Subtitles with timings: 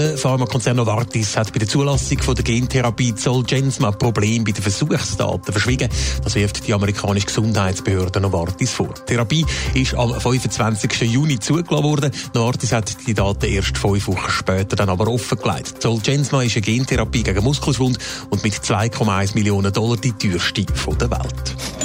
[0.00, 5.52] Der Pharmakonzern Novartis hat bei der Zulassung von der Gentherapie Zolgensma Probleme bei den Versuchsdaten
[5.52, 5.90] verschwiegen.
[6.24, 8.94] Das wirft die amerikanische Gesundheitsbehörde Novartis vor.
[8.94, 9.44] Die Therapie
[9.74, 11.02] ist am 25.
[11.02, 12.12] Juni zugelassen worden.
[12.32, 15.82] Novartis hat die Daten erst fünf Wochen später dann aber offengelegt.
[15.82, 17.98] Zolgensma ist eine Gentherapie gegen Muskelschwund
[18.30, 21.79] und mit 2,1 Millionen Dollar die teuerste der Welt.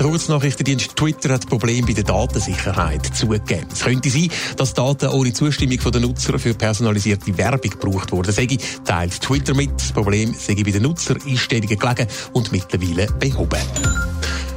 [0.00, 3.66] Der Kurznachrichtendienst Twitter hat Probleme bei der Datensicherheit zugegeben.
[3.70, 8.32] Es könnte sein, dass Daten ohne Zustimmung der Nutzer für personalisierte Werbung gebraucht wurden.
[8.32, 9.74] Segi teilt Twitter mit.
[9.76, 13.60] Das Problem sei bei den Nutzereinstellungen gelegen und mittlerweile behoben.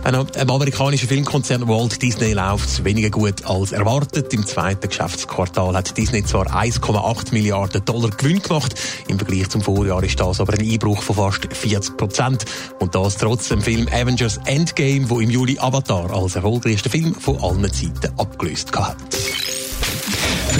[0.04, 4.34] Einem amerikanischen Filmkonzern Walt Disney läuft es weniger gut als erwartet.
[4.34, 8.76] Im zweiten Geschäftsquartal hat Disney zwar 1,8 Milliarden Dollar Gewinn gemacht.
[9.08, 12.46] Im Vergleich zum Vorjahr ist das aber ein Einbruch von fast 40 Prozent.
[12.80, 17.42] Und das trotz dem Film Avengers Endgame, wo im Juli Avatar als erfolgreichster Film von
[17.42, 18.98] allen Zeiten abgelöst hat.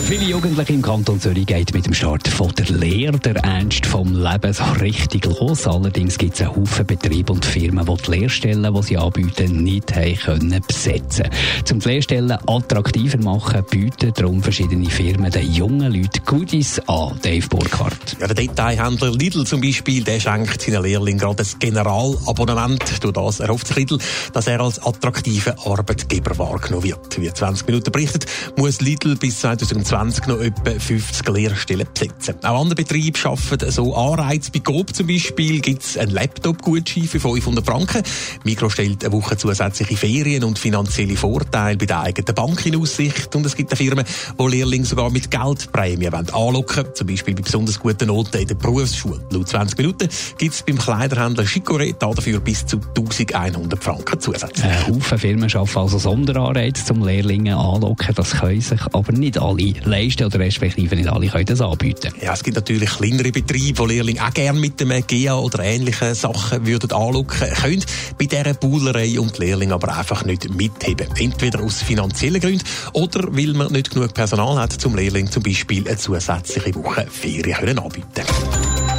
[0.06, 4.14] Viele Jugendliche im Kanton Zürich geht mit dem Start von der Lehre der Ernst vom
[4.14, 5.66] Leben so richtig los.
[5.66, 9.96] Allerdings gibt es einen Haufen Betriebe und Firmen, die die Lehrstellen, die sie anbieten, nicht
[9.96, 11.30] haben können besetzen
[11.72, 17.18] Um die Lehrstellen attraktiver zu machen, bieten darum verschiedene Firmen den jungen Leuten Goodies an.
[17.22, 18.18] Dave Burkhardt.
[18.20, 23.04] Ja, der Detailhändler Lidl zum Beispiel, der schenkt seinen Lehrlingen gerade ein Generalabonnement.
[23.04, 23.98] Durch das erhofft sich Lidl,
[24.34, 27.22] dass er als attraktiver Arbeitgeber wahrgenommen wird.
[27.22, 28.26] Wie 20 Minuten berichtet,
[28.58, 32.36] muss Lidl bis 2000 2020 noch etwa 50 Lehrstellen besetzen.
[32.42, 34.50] Auch andere Betriebe schaffen so Anreize.
[34.52, 38.02] Bei Coop zum Beispiel gibt es einen Laptop-Gutschein für 500 Franken.
[38.44, 43.36] Mikro stellt eine Woche zusätzliche Ferien und finanzielle Vorteile bei der eigenen Bank in Aussicht.
[43.36, 44.04] Und es gibt Firmen,
[44.40, 46.96] die Lehrlinge sogar mit Geldprämien anlocken wollen.
[46.96, 49.24] Zum Beispiel bei besonders guten Noten in der Berufsschule.
[49.30, 50.10] Laut 20 Minuten
[50.40, 54.66] gibt es beim Kleiderhändler Chicoré dafür bis zu 1100 Franken zusätzlich.
[54.66, 58.16] Ein Haufen Firmen schaffen also Sonderanreize zum Lehrlinge anlocken.
[58.16, 62.14] Das können sich aber nicht alle leisten oder respektive nicht alle können das anbieten.
[62.22, 66.14] Ja, es gibt natürlich kleinere Betriebe, wo Lehrlinge auch gerne mit dem GEA oder ähnlichen
[66.16, 67.86] Sachen würden anschauen können.
[68.18, 71.08] Bei dieser Buhlerei und die Lehrlinge aber einfach nicht mitheben.
[71.18, 72.64] Entweder aus finanziellen Gründen
[72.94, 77.58] oder weil man nicht genug Personal hat, zum Lehrling zum Beispiel eine zusätzliche Woche Ferien
[77.58, 78.24] können anbieten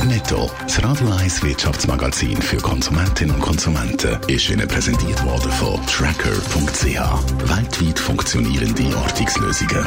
[0.07, 7.49] Netto, das Radio 1 Wirtschaftsmagazin für Konsumentinnen und Konsumenten, ist Ihnen präsentiert worden von Tracker.ch.
[7.49, 9.87] Weltweit funktionierende Ortungslösungen.